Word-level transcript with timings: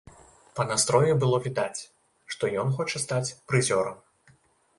Па 0.59 0.63
настроі 0.69 1.11
было 1.23 1.37
відаць, 1.47 1.81
што 2.35 2.43
ён 2.63 2.73
хоча 2.79 2.97
стаць 3.05 3.29
прызёрам. 3.53 3.97